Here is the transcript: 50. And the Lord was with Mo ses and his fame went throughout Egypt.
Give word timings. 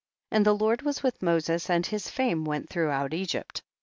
50. 0.31 0.35
And 0.37 0.45
the 0.47 0.55
Lord 0.55 0.81
was 0.81 1.03
with 1.03 1.21
Mo 1.21 1.37
ses 1.37 1.69
and 1.69 1.85
his 1.85 2.09
fame 2.09 2.43
went 2.43 2.69
throughout 2.71 3.13
Egypt. 3.13 3.61